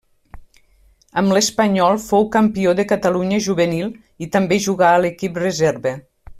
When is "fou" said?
2.05-2.25